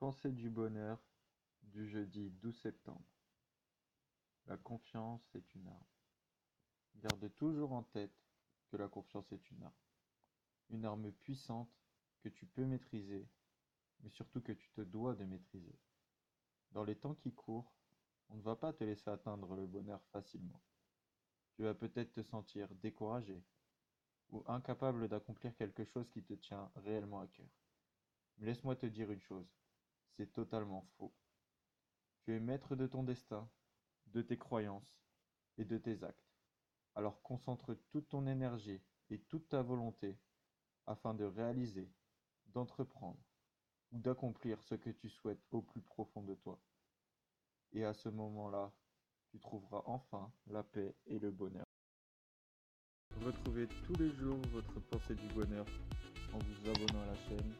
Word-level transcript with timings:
Pensée 0.00 0.32
du 0.32 0.48
bonheur 0.48 0.98
du 1.62 1.86
jeudi 1.86 2.30
12 2.30 2.58
septembre. 2.58 3.04
La 4.46 4.56
confiance 4.56 5.20
est 5.34 5.54
une 5.54 5.66
arme. 5.66 5.84
Garde 6.96 7.30
toujours 7.34 7.72
en 7.72 7.82
tête 7.82 8.18
que 8.70 8.78
la 8.78 8.88
confiance 8.88 9.30
est 9.30 9.50
une 9.50 9.62
arme. 9.62 9.74
Une 10.70 10.86
arme 10.86 11.12
puissante 11.12 11.68
que 12.20 12.30
tu 12.30 12.46
peux 12.46 12.64
maîtriser, 12.64 13.28
mais 14.00 14.08
surtout 14.08 14.40
que 14.40 14.52
tu 14.52 14.70
te 14.70 14.80
dois 14.80 15.14
de 15.14 15.26
maîtriser. 15.26 15.78
Dans 16.72 16.84
les 16.84 16.96
temps 16.96 17.14
qui 17.14 17.34
courent, 17.34 17.70
on 18.30 18.36
ne 18.36 18.42
va 18.42 18.56
pas 18.56 18.72
te 18.72 18.84
laisser 18.84 19.10
atteindre 19.10 19.54
le 19.54 19.66
bonheur 19.66 20.02
facilement. 20.12 20.62
Tu 21.52 21.62
vas 21.64 21.74
peut-être 21.74 22.14
te 22.14 22.22
sentir 22.22 22.74
découragé 22.76 23.44
ou 24.30 24.42
incapable 24.46 25.08
d'accomplir 25.08 25.54
quelque 25.56 25.84
chose 25.84 26.08
qui 26.08 26.22
te 26.22 26.32
tient 26.32 26.72
réellement 26.76 27.20
à 27.20 27.26
cœur. 27.26 27.50
Mais 28.38 28.46
laisse-moi 28.46 28.76
te 28.76 28.86
dire 28.86 29.10
une 29.10 29.20
chose, 29.20 29.52
c'est 30.16 30.32
totalement 30.32 30.86
faux. 30.96 31.14
Tu 32.22 32.34
es 32.34 32.40
maître 32.40 32.76
de 32.76 32.86
ton 32.86 33.02
destin, 33.02 33.48
de 34.06 34.22
tes 34.22 34.36
croyances 34.36 35.00
et 35.58 35.64
de 35.64 35.78
tes 35.78 36.02
actes. 36.02 36.34
Alors 36.94 37.22
concentre 37.22 37.74
toute 37.90 38.08
ton 38.08 38.26
énergie 38.26 38.82
et 39.10 39.18
toute 39.18 39.48
ta 39.48 39.62
volonté 39.62 40.18
afin 40.86 41.14
de 41.14 41.24
réaliser, 41.24 41.90
d'entreprendre 42.46 43.20
ou 43.92 43.98
d'accomplir 43.98 44.62
ce 44.62 44.74
que 44.74 44.90
tu 44.90 45.08
souhaites 45.08 45.42
au 45.50 45.62
plus 45.62 45.82
profond 45.82 46.22
de 46.22 46.34
toi. 46.34 46.60
Et 47.72 47.84
à 47.84 47.94
ce 47.94 48.08
moment-là, 48.08 48.72
tu 49.30 49.38
trouveras 49.38 49.82
enfin 49.86 50.32
la 50.46 50.62
paix 50.62 50.94
et 51.06 51.18
le 51.18 51.30
bonheur. 51.30 51.66
Retrouvez 53.24 53.68
tous 53.84 53.94
les 53.94 54.10
jours 54.10 54.38
votre 54.52 54.80
pensée 54.80 55.14
du 55.14 55.28
bonheur 55.28 55.66
en 56.32 56.38
vous 56.38 56.70
abonnant 56.70 57.02
à 57.02 57.06
la 57.06 57.16
chaîne 57.16 57.54